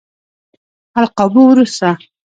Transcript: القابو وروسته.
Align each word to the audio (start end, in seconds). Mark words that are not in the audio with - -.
القابو 1.01 1.41
وروسته. 1.49 1.89